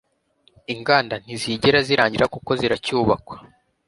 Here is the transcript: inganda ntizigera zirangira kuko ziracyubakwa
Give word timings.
inganda 0.73 1.15
ntizigera 1.23 1.79
zirangira 1.87 2.25
kuko 2.33 2.51
ziracyubakwa 2.59 3.35